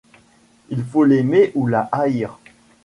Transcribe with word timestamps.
Il 0.71 0.83
faut 0.83 1.03
l’aimer 1.05 1.51
ou 1.53 1.67
la 1.67 1.87
haïr. 1.91 2.39